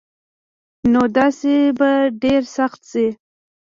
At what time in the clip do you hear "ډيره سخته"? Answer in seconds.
2.21-2.83